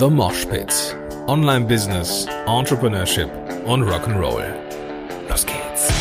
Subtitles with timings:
[0.00, 0.96] The Mosh Pit.
[1.26, 3.28] Online Business, Entrepreneurship
[3.66, 4.46] und Rock'n'Roll.
[5.28, 5.92] Los geht's.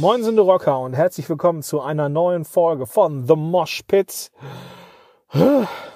[0.00, 4.32] Moin sind Rocker und herzlich willkommen zu einer neuen Folge von The Mosh Pit.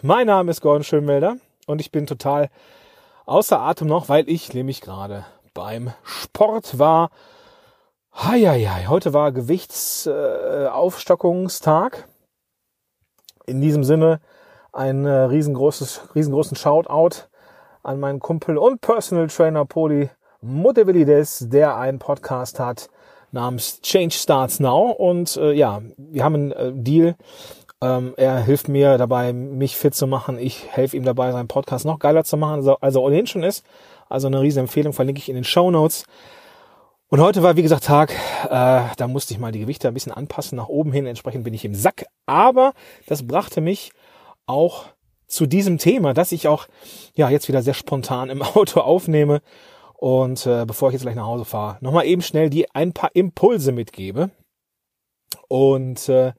[0.02, 2.50] Mein Name ist Gordon Schönmelder und ich bin total
[3.24, 7.10] außer Atem noch, weil ich nämlich gerade beim Sport war.
[8.18, 12.08] Heieiei, heute war Gewichtsaufstockungstag.
[13.46, 14.20] Äh, In diesem Sinne
[14.72, 17.26] ein äh, riesengroßes, riesengroßen Shoutout
[17.82, 20.08] an meinen Kumpel und Personal Trainer Poli
[20.40, 22.88] Mutevilides, der einen Podcast hat
[23.32, 24.92] namens Change Starts Now.
[24.92, 27.16] Und äh, ja, wir haben einen äh, Deal.
[27.82, 30.38] Ähm, er hilft mir dabei, mich fit zu machen.
[30.38, 33.62] Ich helfe ihm dabei, seinen Podcast noch geiler zu machen, also, also ohnehin schon ist.
[34.08, 36.06] Also eine riesen Empfehlung, verlinke ich in den Show Notes.
[37.08, 38.12] Und heute war, wie gesagt, Tag,
[38.46, 41.54] äh, da musste ich mal die Gewichte ein bisschen anpassen, nach oben hin, entsprechend bin
[41.54, 42.06] ich im Sack.
[42.26, 42.72] Aber
[43.06, 43.92] das brachte mich
[44.46, 44.86] auch
[45.28, 46.66] zu diesem Thema, das ich auch
[47.14, 49.40] ja jetzt wieder sehr spontan im Auto aufnehme.
[49.94, 53.10] Und äh, bevor ich jetzt gleich nach Hause fahre, nochmal eben schnell die ein paar
[53.14, 54.30] Impulse mitgebe.
[55.46, 56.32] Und äh,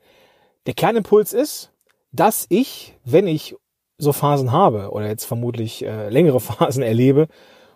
[0.65, 1.71] der Kernimpuls ist,
[2.11, 3.55] dass ich, wenn ich
[3.97, 7.29] so Phasen habe oder jetzt vermutlich äh, längere Phasen erlebe,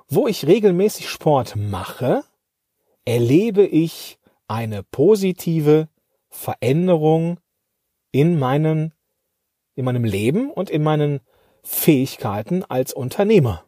[0.10, 2.24] wo ich regelmäßig Sport mache,
[3.06, 5.88] erlebe ich eine positive
[6.30, 7.40] Veränderung
[8.12, 8.92] in meinem,
[9.76, 11.22] in meinem Leben und in meinen
[11.64, 13.66] Fähigkeiten als Unternehmer.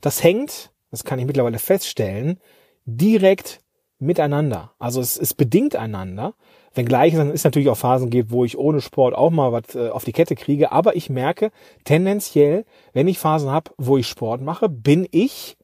[0.00, 2.40] Das hängt, das kann ich mittlerweile feststellen,
[2.84, 3.60] direkt
[3.98, 4.72] miteinander.
[4.78, 6.34] Also es, es bedingt einander,
[6.74, 10.04] wenngleich es natürlich auch Phasen gibt, wo ich ohne Sport auch mal was äh, auf
[10.04, 10.72] die Kette kriege.
[10.72, 11.50] Aber ich merke
[11.84, 15.56] tendenziell, wenn ich Phasen habe, wo ich Sport mache, bin ich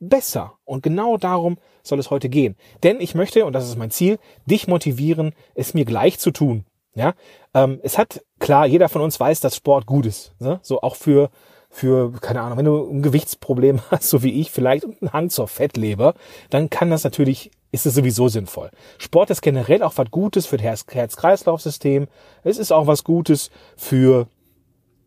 [0.00, 0.54] besser.
[0.64, 2.56] Und genau darum soll es heute gehen.
[2.82, 6.64] Denn ich möchte, und das ist mein Ziel, dich motivieren, es mir gleich zu tun.
[6.94, 7.14] Ja,
[7.54, 10.32] ähm, es hat klar, jeder von uns weiß, dass Sport gut ist.
[10.40, 10.58] Ne?
[10.62, 11.30] So auch für
[11.70, 15.30] für, keine Ahnung, wenn du ein Gewichtsproblem hast, so wie ich vielleicht, und einen Hang
[15.30, 16.14] zur Fettleber,
[16.50, 18.70] dann kann das natürlich, ist es sowieso sinnvoll.
[18.98, 22.08] Sport ist generell auch was Gutes für das Herz-Kreislauf-System.
[22.42, 24.28] Es ist auch was Gutes für,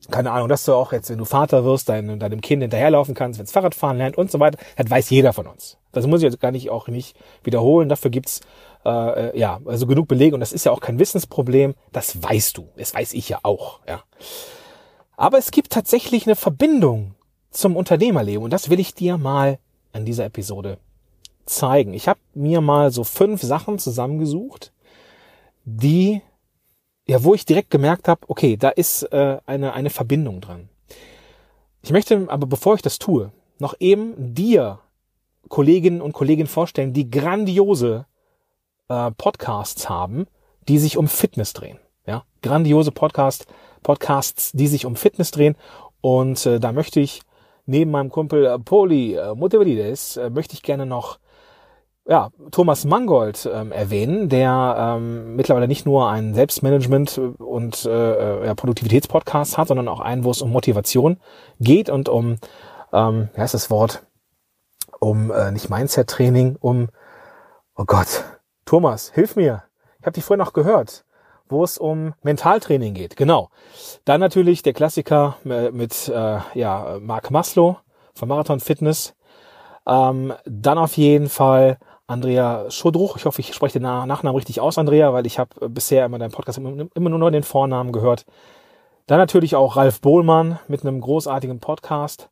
[0.09, 3.39] keine Ahnung, dass du auch jetzt, wenn du Vater wirst, dein, deinem Kind hinterherlaufen kannst,
[3.39, 4.57] wenn es Fahrradfahren lernt und so weiter.
[4.75, 5.77] Das weiß jeder von uns.
[5.91, 7.89] Das muss ich jetzt gar nicht auch nicht wiederholen.
[7.89, 8.41] Dafür gibt's
[8.85, 11.75] äh, ja also genug Belege und das ist ja auch kein Wissensproblem.
[11.91, 12.69] Das weißt du.
[12.77, 13.79] Das weiß ich ja auch.
[13.87, 14.03] Ja.
[15.17, 17.13] Aber es gibt tatsächlich eine Verbindung
[17.51, 19.59] zum Unternehmerleben und das will ich dir mal
[19.93, 20.77] an dieser Episode
[21.45, 21.93] zeigen.
[21.93, 24.71] Ich habe mir mal so fünf Sachen zusammengesucht,
[25.65, 26.21] die
[27.07, 30.69] ja, wo ich direkt gemerkt habe, okay, da ist äh, eine eine Verbindung dran.
[31.81, 34.79] Ich möchte aber bevor ich das tue, noch eben dir
[35.49, 38.05] Kolleginnen und Kollegen vorstellen, die grandiose
[38.87, 40.27] äh, Podcasts haben,
[40.67, 41.79] die sich um Fitness drehen.
[42.05, 43.47] Ja, grandiose Podcast
[43.83, 45.55] Podcasts, die sich um Fitness drehen.
[46.01, 47.21] Und äh, da möchte ich
[47.65, 51.19] neben meinem Kumpel äh, Poli äh, Mutevalides, äh, möchte ich gerne noch
[52.07, 58.55] ja, Thomas Mangold ähm, erwähnen, der ähm, mittlerweile nicht nur einen Selbstmanagement- und äh, ja,
[58.55, 61.17] Produktivitätspodcast hat, sondern auch einen, wo es um Motivation
[61.59, 62.37] geht und um,
[62.91, 64.03] ähm, wie heißt das Wort,
[64.99, 66.89] um äh, nicht Mindset-Training, um,
[67.75, 68.23] oh Gott,
[68.65, 69.63] Thomas, hilf mir.
[69.99, 71.05] Ich habe dich vorhin noch gehört
[71.51, 73.15] wo es um Mentaltraining geht.
[73.15, 73.49] Genau.
[74.05, 77.77] Dann natürlich der Klassiker äh, mit äh, ja, Mark Maslow
[78.15, 79.13] von Marathon Fitness.
[79.85, 81.77] Ähm, dann auf jeden Fall
[82.11, 83.17] Andrea Schodruch.
[83.17, 86.31] Ich hoffe, ich spreche den Nachnamen richtig aus, Andrea, weil ich habe bisher immer deinen
[86.31, 88.25] Podcast immer, immer nur den Vornamen gehört.
[89.07, 92.29] Dann natürlich auch Ralf Bohlmann mit einem großartigen Podcast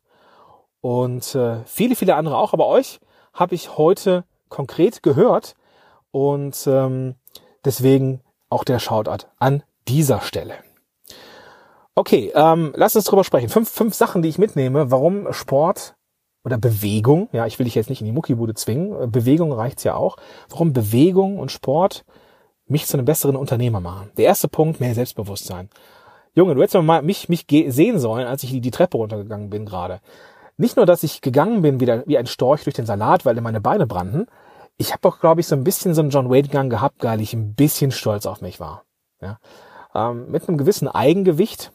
[0.80, 2.52] und äh, viele, viele andere auch.
[2.52, 3.00] Aber euch
[3.32, 5.54] habe ich heute konkret gehört
[6.10, 7.14] und ähm,
[7.64, 8.20] deswegen
[8.50, 10.54] auch der Shoutout an dieser Stelle.
[11.94, 13.48] Okay, ähm, lass uns drüber sprechen.
[13.48, 15.94] Fünf, fünf Sachen, die ich mitnehme, warum Sport
[16.44, 19.94] oder Bewegung, ja, ich will dich jetzt nicht in die Muckibude zwingen, Bewegung reicht's ja
[19.94, 20.16] auch,
[20.48, 22.04] warum Bewegung und Sport
[22.66, 24.10] mich zu einem besseren Unternehmer machen.
[24.16, 25.68] Der erste Punkt, mehr Selbstbewusstsein.
[26.34, 30.00] Junge, du hättest mal mich, mich sehen sollen, als ich die Treppe runtergegangen bin gerade.
[30.56, 33.40] Nicht nur, dass ich gegangen bin wie, der, wie ein Storch durch den Salat, weil
[33.40, 34.26] meine Beine brannten,
[34.76, 37.34] ich habe auch, glaube ich, so ein bisschen so einen John Wade-Gang gehabt, weil ich
[37.34, 38.84] ein bisschen stolz auf mich war.
[39.20, 39.38] Ja?
[39.94, 41.72] Ähm, mit einem gewissen Eigengewicht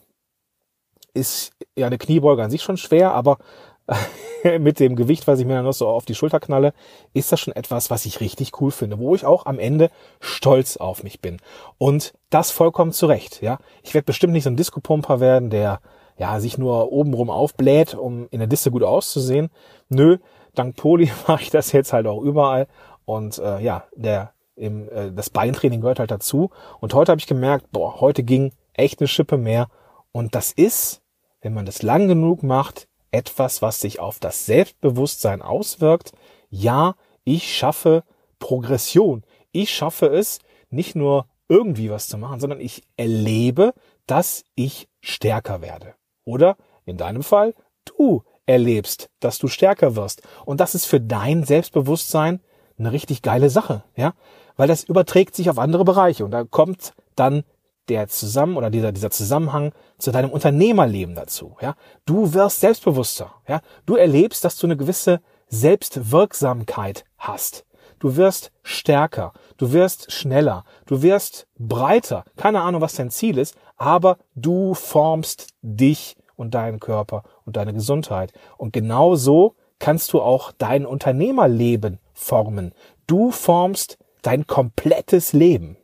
[1.14, 3.38] ist ja eine Kniebeuge an sich schon schwer, aber
[4.58, 6.72] mit dem Gewicht, was ich mir dann noch so auf die Schulter knalle,
[7.14, 9.90] ist das schon etwas, was ich richtig cool finde, wo ich auch am Ende
[10.20, 11.38] stolz auf mich bin.
[11.78, 13.58] Und das vollkommen zurecht, ja.
[13.82, 15.80] Ich werde bestimmt nicht so ein Disco-Pumper werden, der
[16.18, 19.50] ja sich nur obenrum aufbläht, um in der Diste gut auszusehen.
[19.88, 20.18] Nö,
[20.54, 22.66] dank Poli mache ich das jetzt halt auch überall
[23.04, 26.50] und äh, ja, der im, äh, das Beintraining gehört halt dazu.
[26.80, 29.68] Und heute habe ich gemerkt, boah, heute ging echt eine Schippe mehr.
[30.12, 31.02] Und das ist,
[31.42, 36.12] wenn man das lang genug macht, etwas, was sich auf das Selbstbewusstsein auswirkt.
[36.50, 36.94] Ja,
[37.24, 38.04] ich schaffe
[38.38, 39.24] Progression.
[39.52, 40.38] Ich schaffe es,
[40.70, 43.72] nicht nur irgendwie was zu machen, sondern ich erlebe,
[44.06, 45.94] dass ich stärker werde.
[46.24, 47.54] Oder in deinem Fall,
[47.84, 50.22] du erlebst, dass du stärker wirst.
[50.44, 52.40] Und das ist für dein Selbstbewusstsein
[52.78, 54.14] eine richtig geile Sache, ja?
[54.56, 57.44] Weil das überträgt sich auf andere Bereiche und da kommt dann
[57.88, 61.74] der zusammen oder dieser, dieser Zusammenhang zu deinem Unternehmerleben dazu, ja?
[62.04, 63.60] Du wirst selbstbewusster, ja?
[63.86, 67.64] Du erlebst, dass du eine gewisse Selbstwirksamkeit hast.
[67.98, 72.24] Du wirst stärker, du wirst schneller, du wirst breiter.
[72.36, 77.72] Keine Ahnung, was dein Ziel ist, aber du formst dich und deinen Körper und deine
[77.72, 78.32] Gesundheit.
[78.58, 82.74] Und genau so kannst du auch dein Unternehmerleben formen.
[83.06, 85.76] Du formst dein komplettes Leben.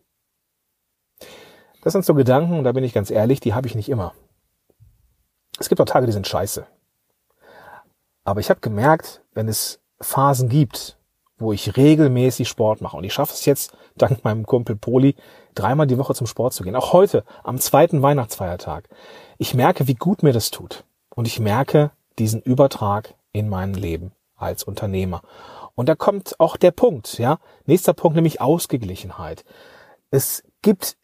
[1.83, 4.15] Das sind so Gedanken, und da bin ich ganz ehrlich, die habe ich nicht immer.
[5.59, 6.67] Es gibt auch Tage, die sind scheiße.
[8.25, 10.97] Aber ich habe gemerkt, wenn es Phasen gibt,
[11.39, 15.17] wo ich regelmäßig Sport mache, und ich schaffe es jetzt, dank meinem Kumpel Poli,
[15.55, 18.89] dreimal die Woche zum Sport zu gehen, auch heute am zweiten Weihnachtsfeiertag,
[19.39, 20.85] ich merke, wie gut mir das tut.
[21.15, 25.23] Und ich merke diesen Übertrag in mein Leben als Unternehmer.
[25.75, 27.39] Und da kommt auch der Punkt, ja.
[27.67, 29.45] Nächster Punkt, nämlich Ausgeglichenheit.
[30.11, 30.97] Es gibt,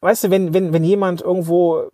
[0.00, 1.88] weißt du, wenn, wenn, wenn jemand irgendwo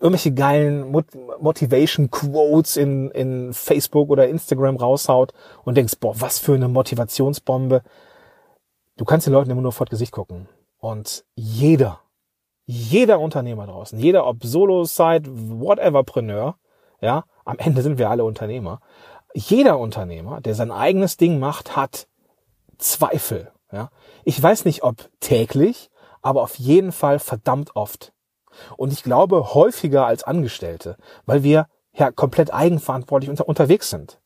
[0.00, 0.92] irgendwelche geilen
[1.40, 5.32] Motivation Quotes in, in Facebook oder Instagram raushaut
[5.64, 7.82] und denkst, boah, was für eine Motivationsbombe.
[8.96, 10.48] Du kannst den Leuten immer nur vor das Gesicht gucken.
[10.78, 12.00] Und jeder,
[12.64, 16.56] jeder Unternehmer draußen, jeder ob Solo, Side, whatever Preneur,
[17.00, 18.80] ja, am Ende sind wir alle Unternehmer.
[19.34, 22.06] Jeder Unternehmer, der sein eigenes Ding macht, hat
[22.78, 23.90] Zweifel, ja.
[24.24, 25.90] Ich weiß nicht, ob täglich,
[26.22, 28.12] aber auf jeden Fall verdammt oft.
[28.76, 34.20] Und ich glaube häufiger als Angestellte, weil wir ja komplett eigenverantwortlich unter, unterwegs sind.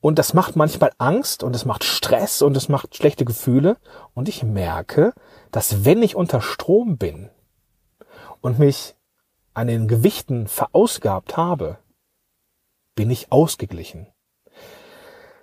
[0.00, 3.76] Und das macht manchmal Angst und es macht Stress und es macht schlechte Gefühle.
[4.14, 5.12] Und ich merke,
[5.50, 7.28] dass wenn ich unter Strom bin
[8.40, 8.94] und mich
[9.52, 11.78] an den Gewichten verausgabt habe,
[12.94, 14.06] bin ich ausgeglichen.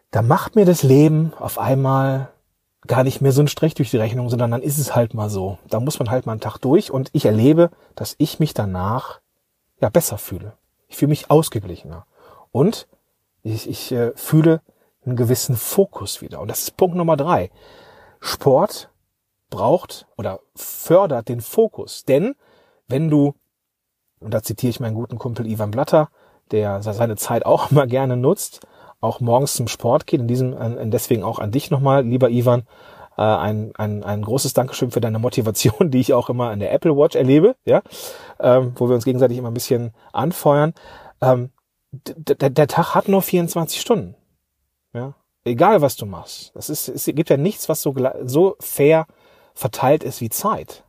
[0.10, 2.32] Da macht mir das Leben auf einmal
[2.88, 5.30] gar nicht mehr so ein Strich durch die Rechnung, sondern dann ist es halt mal
[5.30, 5.58] so.
[5.70, 9.22] Da muss man halt mal einen Tag durch und ich erlebe, dass ich mich danach
[9.80, 10.54] ja besser fühle.
[10.88, 12.06] Ich fühle mich ausgeglichener
[12.52, 12.88] und
[13.44, 14.62] ich, ich äh, fühle
[15.06, 16.42] einen gewissen Fokus wieder.
[16.42, 17.52] Und das ist Punkt Nummer drei.
[18.20, 18.90] Sport
[19.50, 22.04] braucht oder fördert den Fokus.
[22.06, 22.36] Denn
[22.88, 23.36] wenn du,
[24.20, 26.10] und da zitiere ich meinen guten Kumpel Ivan Blatter,
[26.52, 28.66] der seine Zeit auch immer gerne nutzt,
[29.00, 30.22] auch morgens zum Sport geht.
[30.22, 30.56] In diesem,
[30.92, 32.64] deswegen auch an dich nochmal, lieber Ivan,
[33.18, 36.72] äh, ein, ein, ein großes Dankeschön für deine Motivation, die ich auch immer an der
[36.72, 37.82] Apple Watch erlebe, ja,
[38.40, 40.74] ähm, wo wir uns gegenseitig immer ein bisschen anfeuern.
[41.22, 41.50] Ähm,
[41.92, 44.16] der, Tag hat nur 24 Stunden,
[44.94, 45.14] ja,
[45.46, 46.52] egal was du machst.
[46.54, 49.08] Das ist, es gibt ja nichts, was so, so fair
[49.54, 50.84] verteilt ist wie Zeit.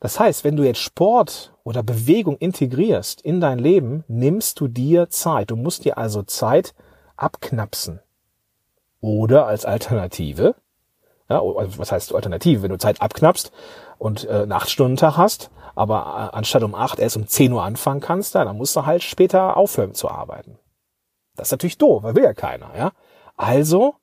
[0.00, 5.10] Das heißt, wenn du jetzt Sport oder Bewegung integrierst in dein Leben, nimmst du dir
[5.10, 5.50] Zeit.
[5.50, 6.74] Du musst dir also Zeit
[7.16, 8.00] abknapsen.
[9.00, 10.54] Oder als Alternative,
[11.28, 13.52] ja, also was heißt Alternative, wenn du Zeit abknapst
[13.98, 18.00] und äh, einen 8-Stunden-Tag hast, aber äh, anstatt um 8 erst um 10 Uhr anfangen
[18.00, 20.58] kannst, dann musst du halt später aufhören zu arbeiten.
[21.36, 22.92] Das ist natürlich doof, weil will ja keiner, ja.
[23.36, 23.94] Also,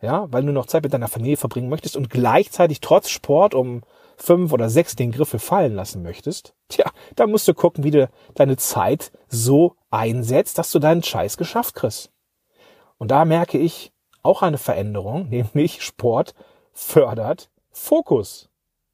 [0.00, 3.82] ja, weil du noch Zeit mit deiner Familie verbringen möchtest und gleichzeitig trotz Sport um
[4.16, 8.08] fünf oder sechs den Griffel fallen lassen möchtest, tja, da musst du gucken, wie du
[8.34, 12.10] deine Zeit so einsetzt, dass du deinen Scheiß geschafft kriegst.
[12.98, 13.92] Und da merke ich
[14.22, 16.34] auch eine Veränderung, nämlich Sport
[16.72, 18.48] fördert Fokus.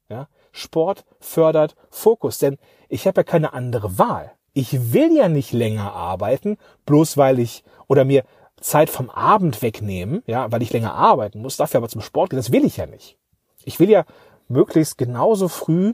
[0.09, 2.57] Ja, Sport fördert Fokus, denn
[2.89, 4.33] ich habe ja keine andere Wahl.
[4.53, 8.23] Ich will ja nicht länger arbeiten, bloß weil ich oder mir
[8.61, 12.37] Zeit vom Abend wegnehmen, ja, weil ich länger arbeiten muss, dafür aber zum Sport gehen,
[12.37, 13.17] das will ich ja nicht.
[13.65, 14.05] Ich will ja
[14.47, 15.93] möglichst genauso früh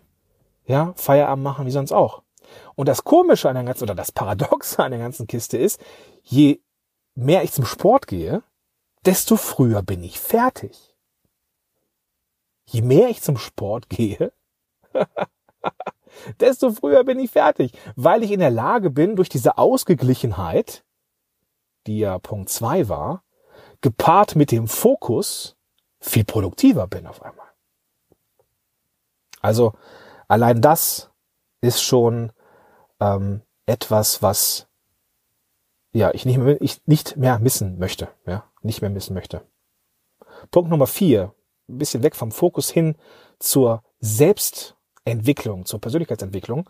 [0.69, 2.21] ja, Feierabend machen wie sonst auch.
[2.75, 5.81] Und das Komische an der ganzen, oder das Paradoxe an der ganzen Kiste ist,
[6.23, 6.61] je
[7.15, 8.43] mehr ich zum Sport gehe,
[9.05, 10.95] desto früher bin ich fertig.
[12.65, 14.31] Je mehr ich zum Sport gehe,
[16.39, 20.83] desto früher bin ich fertig, weil ich in der Lage bin, durch diese Ausgeglichenheit,
[21.87, 23.23] die ja Punkt zwei war,
[23.81, 25.55] gepaart mit dem Fokus,
[25.99, 27.48] viel produktiver bin auf einmal.
[29.41, 29.73] Also
[30.27, 31.11] allein das
[31.61, 32.31] ist schon
[32.99, 34.67] ähm, etwas, was
[35.91, 39.41] ja ich nicht mehr, ich nicht mehr missen möchte, ja, nicht mehr missen möchte.
[40.51, 41.33] Punkt Nummer vier,
[41.67, 42.95] ein bisschen weg vom Fokus hin
[43.39, 46.69] zur Selbstentwicklung, zur Persönlichkeitsentwicklung.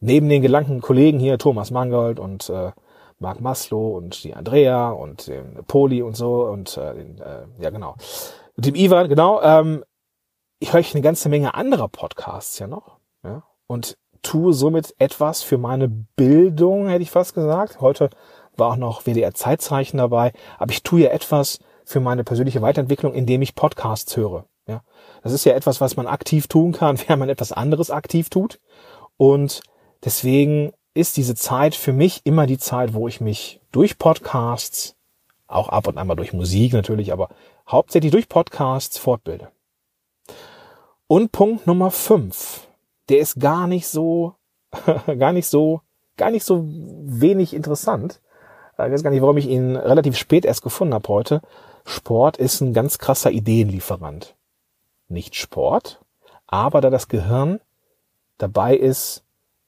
[0.00, 2.72] Neben den gelangten Kollegen hier, Thomas Mangold und äh,
[3.18, 7.70] Marc Maslow und die Andrea und den Poli und so und äh, den, äh, ja
[7.70, 7.96] genau,
[8.56, 9.84] und dem Ivan, genau, ähm,
[10.60, 12.98] ich höre eine ganze Menge anderer Podcasts ja noch.
[13.22, 17.80] Ja, und tue somit etwas für meine Bildung, hätte ich fast gesagt.
[17.80, 18.10] Heute
[18.56, 23.14] war auch noch WDR Zeitzeichen dabei, aber ich tue ja etwas für meine persönliche Weiterentwicklung,
[23.14, 24.44] indem ich Podcasts höre.
[24.66, 24.82] Ja,
[25.22, 28.60] das ist ja etwas, was man aktiv tun kann, während man etwas anderes aktiv tut.
[29.16, 29.62] Und
[30.04, 34.96] deswegen ist diese Zeit für mich immer die Zeit, wo ich mich durch Podcasts,
[35.46, 37.28] auch ab und an mal durch Musik natürlich, aber
[37.68, 39.50] hauptsächlich durch Podcasts fortbilde.
[41.08, 42.68] Und Punkt Nummer fünf
[43.08, 44.34] der ist gar nicht so,
[45.18, 45.80] gar nicht so,
[46.16, 48.20] gar nicht so wenig interessant.
[48.72, 51.42] Ich weiß gar nicht, warum ich ihn relativ spät erst gefunden habe heute.
[51.84, 54.36] Sport ist ein ganz krasser Ideenlieferant.
[55.08, 56.00] Nicht Sport,
[56.46, 57.60] aber da das Gehirn
[58.36, 59.24] dabei ist,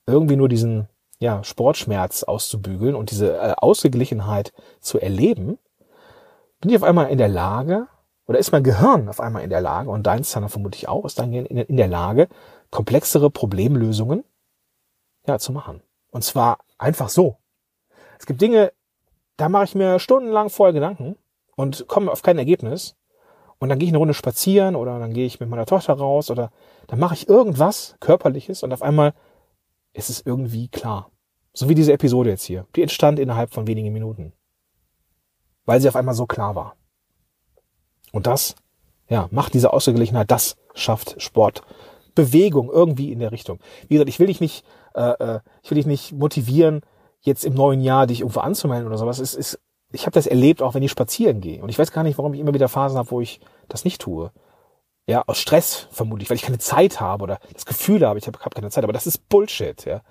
[0.07, 5.59] irgendwie nur diesen ja, Sportschmerz auszubügeln und diese äh, Ausgeglichenheit zu erleben,
[6.61, 7.89] bin ich auf einmal in der Lage,
[8.31, 11.19] oder ist mein Gehirn auf einmal in der Lage, und deins dann vermutlich auch, ist
[11.19, 12.29] dann in der Lage,
[12.71, 14.23] komplexere Problemlösungen
[15.27, 15.83] ja, zu machen.
[16.13, 17.39] Und zwar einfach so.
[18.21, 18.73] Es gibt Dinge,
[19.37, 21.17] da mache ich mir stundenlang vorher Gedanken
[21.57, 22.95] und komme auf kein Ergebnis.
[23.59, 26.31] Und dann gehe ich eine Runde spazieren oder dann gehe ich mit meiner Tochter raus
[26.31, 26.53] oder
[26.87, 29.13] dann mache ich irgendwas Körperliches und auf einmal
[29.93, 31.11] ist es irgendwie klar.
[31.53, 32.65] So wie diese Episode jetzt hier.
[32.77, 34.33] Die entstand innerhalb von wenigen Minuten.
[35.65, 36.77] Weil sie auf einmal so klar war.
[38.13, 38.55] Und das,
[39.09, 41.63] ja, macht diese Ausgeglichenheit, das schafft Sport
[42.15, 43.59] Bewegung irgendwie in der Richtung.
[43.89, 44.65] Wie gesagt, ich will dich nicht,
[44.95, 46.83] äh, äh, ich will dich nicht motivieren,
[47.21, 49.19] jetzt im neuen Jahr dich irgendwo anzumelden oder sowas.
[49.19, 49.61] Es ist,
[49.93, 51.63] ich habe das erlebt, auch wenn ich spazieren gehe.
[51.63, 54.01] Und ich weiß gar nicht, warum ich immer wieder Phasen habe, wo ich das nicht
[54.01, 54.33] tue.
[55.07, 58.39] Ja, aus Stress vermutlich, weil ich keine Zeit habe oder das Gefühl habe, ich habe
[58.41, 58.85] hab keine Zeit.
[58.85, 60.03] Aber das ist Bullshit, ja.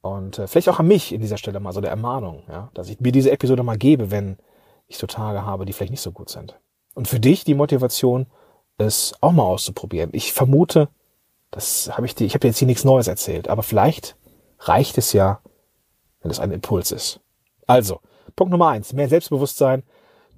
[0.00, 2.88] Und äh, vielleicht auch an mich in dieser Stelle mal so der Ermahnung, ja, dass
[2.88, 4.38] ich mir diese Episode mal gebe, wenn
[4.86, 6.58] ich so Tage habe, die vielleicht nicht so gut sind.
[6.98, 8.26] Und für dich die Motivation,
[8.76, 10.10] es auch mal auszuprobieren.
[10.14, 10.88] Ich vermute,
[11.52, 14.16] das habe ich dir, ich habe dir jetzt hier nichts Neues erzählt, aber vielleicht
[14.58, 15.38] reicht es ja,
[16.22, 17.20] wenn es ein Impuls ist.
[17.68, 18.00] Also,
[18.34, 19.84] Punkt Nummer eins, mehr Selbstbewusstsein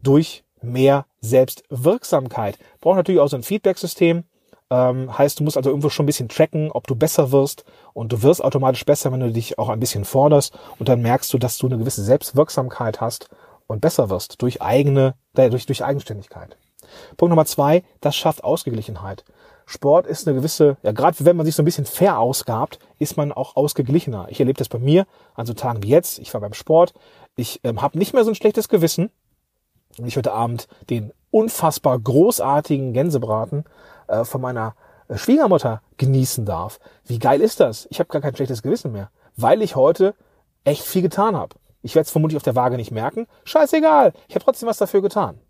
[0.03, 2.59] durch mehr Selbstwirksamkeit.
[2.83, 4.25] Braucht natürlich auch so ein Feedback-System.
[4.69, 7.65] Ähm, heißt, du musst also irgendwo schon ein bisschen tracken, ob du besser wirst.
[7.95, 10.53] Und du wirst automatisch besser, wenn du dich auch ein bisschen forderst.
[10.79, 13.31] Und dann merkst du, dass du eine gewisse Selbstwirksamkeit hast
[13.71, 16.57] und besser wirst durch eigene, durch, durch Eigenständigkeit.
[17.17, 19.25] Punkt Nummer zwei, das schafft Ausgeglichenheit.
[19.65, 23.31] Sport ist eine gewisse, ja gerade wenn man sich so ein bisschen verausgabt, ist man
[23.31, 24.27] auch ausgeglichener.
[24.29, 26.19] Ich erlebe das bei mir an so Tagen wie jetzt.
[26.19, 26.95] Ich war beim Sport,
[27.37, 29.11] ich ähm, habe nicht mehr so ein schlechtes Gewissen.
[29.99, 33.65] Und ich heute Abend den unfassbar großartigen Gänsebraten
[34.09, 34.75] äh, von meiner
[35.07, 36.81] äh, Schwiegermutter genießen darf.
[37.05, 37.87] Wie geil ist das?
[37.91, 40.15] Ich habe gar kein schlechtes Gewissen mehr, weil ich heute
[40.65, 41.55] echt viel getan habe.
[41.83, 43.27] Ich werde es vermutlich auf der Waage nicht merken.
[43.45, 45.41] Scheißegal, ich habe trotzdem was dafür getan.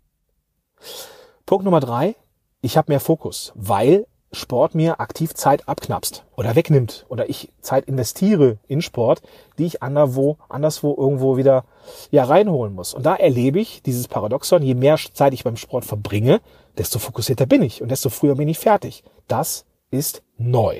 [1.45, 2.15] Punkt Nummer drei,
[2.61, 7.85] ich habe mehr Fokus, weil Sport mir aktiv Zeit abknapst oder wegnimmt oder ich Zeit
[7.85, 9.21] investiere in Sport,
[9.57, 11.65] die ich anderswo, anderswo irgendwo wieder
[12.11, 12.93] ja reinholen muss.
[12.93, 16.39] Und da erlebe ich dieses Paradoxon, je mehr Zeit ich beim Sport verbringe,
[16.77, 19.03] desto fokussierter bin ich und desto früher bin ich fertig.
[19.27, 20.79] Das ist neu.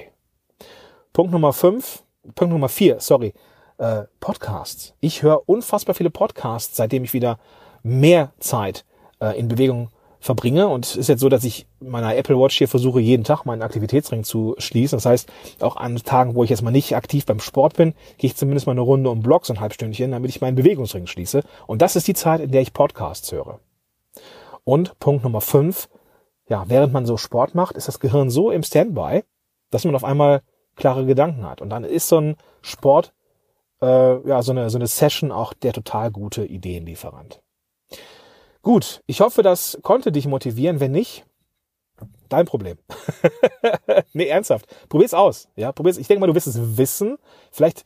[1.11, 2.03] Punkt Nummer fünf,
[2.35, 3.33] Punkt Nummer vier, sorry,
[3.81, 4.93] äh, Podcasts.
[4.99, 7.39] Ich höre unfassbar viele Podcasts, seitdem ich wieder
[7.81, 8.85] mehr Zeit
[9.19, 10.67] äh, in Bewegung verbringe.
[10.67, 13.63] Und es ist jetzt so, dass ich meiner Apple Watch hier versuche, jeden Tag meinen
[13.63, 14.97] Aktivitätsring zu schließen.
[14.97, 18.29] Das heißt, auch an Tagen, wo ich jetzt mal nicht aktiv beim Sport bin, gehe
[18.29, 21.41] ich zumindest mal eine Runde um Block, so ein halbstündchen, damit ich meinen Bewegungsring schließe.
[21.65, 23.59] Und das ist die Zeit, in der ich Podcasts höre.
[24.63, 25.89] Und Punkt Nummer fünf,
[26.47, 29.23] ja, während man so Sport macht, ist das Gehirn so im Standby,
[29.71, 30.43] dass man auf einmal
[30.75, 31.61] klare Gedanken hat.
[31.61, 33.11] Und dann ist so ein Sport,
[33.81, 37.41] äh, ja, so eine, so eine Session auch der total gute Ideenlieferant.
[38.61, 40.79] Gut, ich hoffe, das konnte dich motivieren.
[40.79, 41.25] Wenn nicht,
[42.29, 42.77] dein Problem.
[44.13, 44.67] nee, ernsthaft.
[44.87, 45.47] Probier's aus.
[45.55, 45.97] Ja, probier's.
[45.97, 47.17] Ich denke mal, du wirst es wissen.
[47.51, 47.83] Vielleicht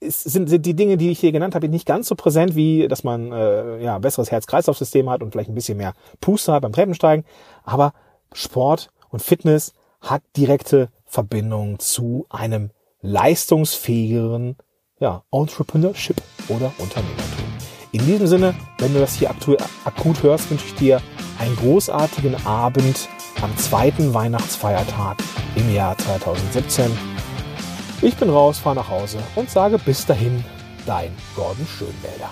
[0.00, 3.04] sind, sind die Dinge, die ich hier genannt habe, nicht ganz so präsent, wie dass
[3.04, 7.24] man äh, ja besseres Herz-Kreislauf-System hat und vielleicht ein bisschen mehr Puster hat beim Treppensteigen.
[7.64, 7.92] Aber
[8.32, 12.70] Sport und Fitness hat direkte Verbindung zu einem
[13.00, 14.56] leistungsfähigeren
[15.02, 17.44] ja, Entrepreneurship oder Unternehmertum.
[17.90, 21.02] In diesem Sinne, wenn du das hier akut hörst, wünsche ich dir
[21.40, 23.08] einen großartigen Abend
[23.42, 25.18] am zweiten Weihnachtsfeiertag
[25.56, 26.90] im Jahr 2017.
[28.00, 30.44] Ich bin raus, fahre nach Hause und sage bis dahin,
[30.86, 32.30] dein Gordon Schönwälder.